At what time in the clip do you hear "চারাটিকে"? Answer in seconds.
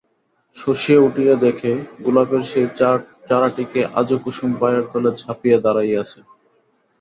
3.27-3.81